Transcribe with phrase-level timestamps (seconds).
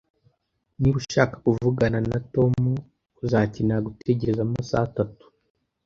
[0.79, 2.53] Niba ushaka kuvugana na Tom,
[3.23, 5.25] uzakenera gutegereza amasaha atatu